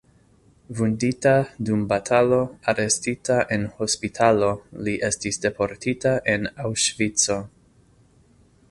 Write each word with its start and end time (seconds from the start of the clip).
Vundita 0.77 1.33
dum 1.67 1.83
batalo, 1.91 2.39
arestita 2.73 3.37
en 3.59 3.69
hospitalo, 3.85 4.51
li 4.89 4.97
estis 5.11 5.41
deportita 5.45 6.17
en 6.35 6.51
Aŭŝvico. 6.67 7.41